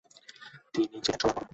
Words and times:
তিনি 0.73 0.97
ছিলেন 1.05 1.19
সবার 1.21 1.33
বড়। 1.35 1.45